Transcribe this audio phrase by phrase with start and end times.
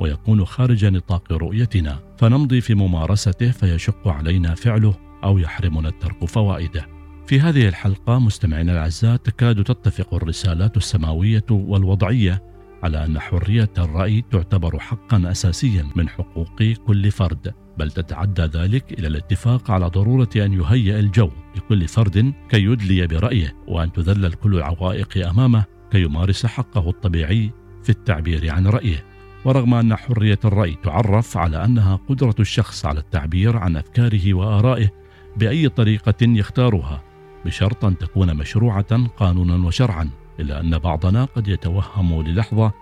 [0.00, 6.86] ويكون خارج نطاق رؤيتنا فنمضي في ممارسته فيشق علينا فعله أو يحرمنا الترك فوائده.
[7.26, 12.42] في هذه الحلقة مستمعينا الأعزاء تكاد تتفق الرسالات السماوية والوضعية
[12.82, 19.06] على أن حرية الرأي تعتبر حقا اساسيا من حقوق كل فرد، بل تتعدى ذلك إلى
[19.08, 25.28] الاتفاق على ضرورة أن يهيئ الجو لكل فرد كي يدلي برأيه وأن تذلل كل العوائق
[25.28, 27.50] أمامه كي يمارس حقه الطبيعي
[27.82, 29.09] في التعبير عن رأيه.
[29.44, 34.90] ورغم أن حرية الرأي تعرف على أنها قدرة الشخص على التعبير عن أفكاره وآرائه
[35.36, 37.02] بأي طريقة يختارها
[37.44, 42.72] بشرط أن تكون مشروعة قانونا وشرعا إلا أن بعضنا قد يتوهم للحظة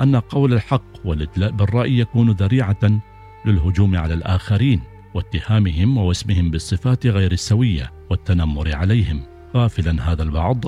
[0.00, 3.00] أن قول الحق والإدلاء بالرأي يكون ذريعة
[3.44, 4.80] للهجوم على الآخرين
[5.14, 9.22] واتهامهم ووسمهم بالصفات غير السوية والتنمر عليهم.
[9.56, 10.64] غافلا هذا البعض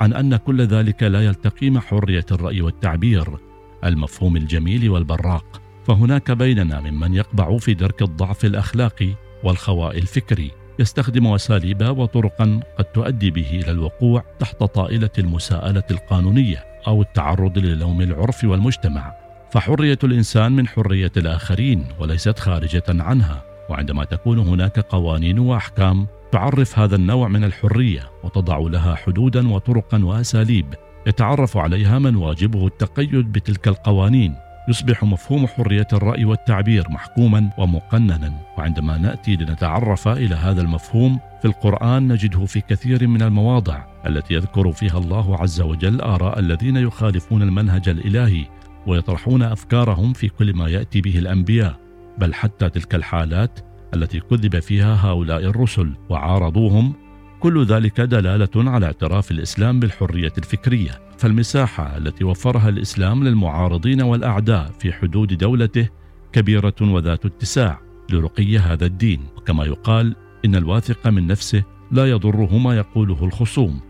[0.00, 3.47] عن أن كل ذلك لا يلتقي مع حرية الرأي والتعبير.
[3.84, 5.60] المفهوم الجميل والبراق.
[5.84, 10.50] فهناك بيننا ممن يقبع في درك الضعف الأخلاقي والخواء الفكري.
[10.78, 18.00] يستخدم اساليب وطرقا قد تؤدي به إلى الوقوع تحت طائلة المساءلة القانونية أو التعرض للوم
[18.00, 19.14] العرف والمجتمع.
[19.52, 23.44] فحرية الإنسان من حرية الآخرين وليست خارجة عنها.
[23.70, 30.74] وعندما تكون هناك قوانين وأحكام تعرف هذا النوع من الحرية وتضع لها حدودا وطرقا وأساليب.
[31.08, 34.34] يتعرف عليها من واجبه التقيد بتلك القوانين.
[34.68, 38.32] يصبح مفهوم حرية الرأي والتعبير محكوما ومقننا.
[38.58, 44.72] وعندما نأتي لنتعرف إلى هذا المفهوم في القرآن نجده في كثير من المواضع التي يذكر
[44.72, 48.44] فيها الله عز وجل آراء الذين يخالفون المنهج الإلهي
[48.86, 51.76] ويطرحون أفكارهم في كل ما يأتي به الأنبياء.
[52.18, 53.60] بل حتى تلك الحالات
[53.94, 56.94] التي كذب فيها هؤلاء الرسل وعارضوهم
[57.40, 64.92] كل ذلك دلالة على اعتراف الإسلام بالحرية الفكرية فالمساحة التي وفرها الإسلام للمعارضين والأعداء في
[64.92, 65.88] حدود دولته
[66.32, 69.20] كبيرة وذات اتساع لرقي هذا الدين.
[69.36, 73.80] وكما يقال إن الواثق من نفسه لا يضره ما يقوله الخصوم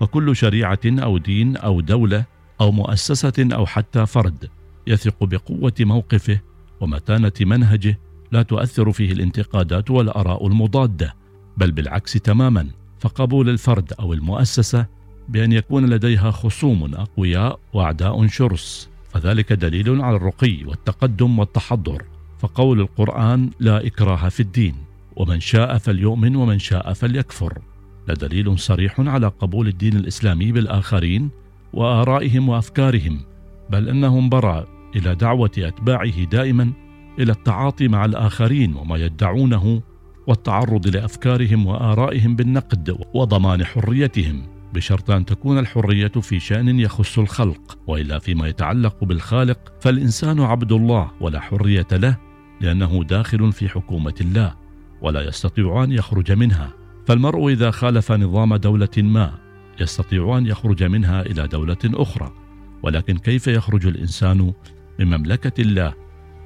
[0.00, 2.24] فكل شريعة أو دين أو دولة
[2.60, 4.50] أو مؤسسة أو حتى فرد
[4.86, 6.40] يثق بقوة موقفه
[6.80, 7.98] ومتانة منهجه
[8.32, 11.14] لا تؤثر فيه الانتقادات والآراء المضادة
[11.56, 12.68] بل بالعكس تماما.
[13.06, 14.86] فقبول الفرد أو المؤسسة
[15.28, 22.02] بأن يكون لديها خصوم أقوياء وأعداء شرس فذلك دليل على الرقي والتقدم والتحضر
[22.38, 24.74] فقول القرآن لا إكراه في الدين
[25.16, 27.58] ومن شاء فليؤمن ومن شاء فليكفر
[28.08, 31.30] لدليل صريح على قبول الدين الإسلامي بالآخرين
[31.72, 33.20] وآرائهم وأفكارهم
[33.70, 36.72] بل أنهم براء إلى دعوة أتباعه دائما
[37.18, 39.82] إلى التعاطي مع الآخرين وما يدعونه
[40.26, 44.42] والتعرض لأفكارهم وآرائهم بالنقد وضمان حريتهم
[44.74, 47.78] بشرط أن تكون الحرية في شأن يخص الخلق.
[47.86, 52.16] وإلا فيما يتعلق بالخالق فالإنسان عبد الله ولا حرية له
[52.60, 54.54] لأنه داخل في حكومة الله
[55.02, 56.72] ولا يستطيع أن يخرج منها.
[57.06, 59.38] فالمرء إذا خالف نظام دولة ما
[59.80, 62.32] يستطيع أن يخرج منها إلى دولة أخرى.
[62.82, 64.52] ولكن كيف يخرج الإنسان
[64.98, 65.94] من مملكة الله؟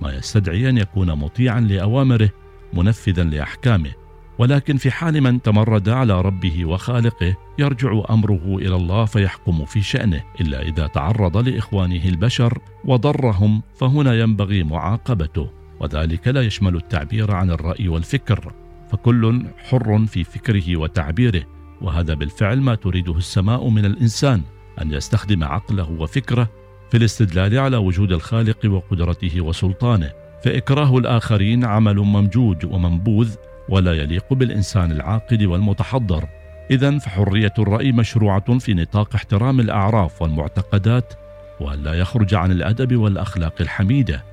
[0.03, 2.31] ما يستدعي أن يكون مطيعا لأوامره
[2.73, 3.91] منفذا لأحكامه.
[4.39, 10.25] ولكن في حال من تمرد على ربه وخالقه يرجع أمره إلى الله فيحكم في شأنه
[10.41, 15.51] إلا إذا تعرض لإخوانه البشر وضرهم فهنا ينبغي معاقبته.
[15.81, 18.53] وذلك لا يشمل التعبير عن الرأي والفكر.
[18.93, 21.43] فكل حر في فكره وتعبيره.
[21.81, 24.43] وهذا بالفعل ما تريده السماء من الإنسان
[24.83, 26.49] أن يستخدم عقله وفكره
[26.91, 30.11] في الاستدلال على وجود الخالق وقدرته وسلطانه.
[30.45, 33.35] فإكراه الآخرين عمل ممجوج ومنبوذ
[33.69, 36.29] ولا يليق بالإنسان العاقل والمتحضر.
[36.71, 41.15] إذا فحرية الرأي مشروعة في نطاق احترام الأعراف والمعتقدات
[41.61, 44.25] وألا يخرج عن الأدب والأخلاق الحميدة.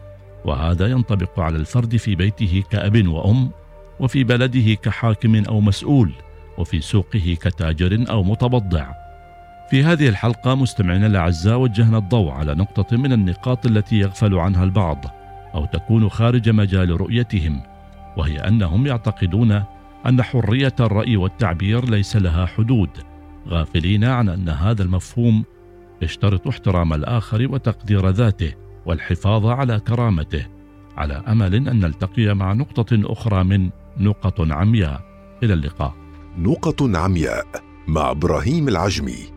[0.45, 3.51] وهذا ينطبق على الفرد في بيته كأب وأم
[3.99, 6.11] وفي بلده كحاكم أو مسؤول
[6.57, 8.91] وفي سوقه كتاجر أو متبضع
[9.69, 15.16] في هذه الحلقة مستمعينا الأعزاء وجهنا الضوء على نقطة من النقاط التي يغفل عنها البعض.
[15.55, 17.61] أو تكون خارج مجال رؤيتهم
[18.17, 19.63] وهي أنهم يعتقدون
[20.05, 22.89] أن حرية الرأي والتعبير ليس لها حدود
[23.47, 25.43] غافلين عن أن هذا المفهوم
[26.01, 28.53] يشترط احترام الآخر وتقدير ذاته
[28.85, 30.45] والحفاظ على كرامته
[30.97, 35.01] على أمل أن نلتقي مع نقطة أخرى من نقط عمياء.
[35.43, 35.93] إلى اللقاء.
[36.37, 37.45] نقط عمياء
[37.87, 39.36] مع إبراهيم العجمي.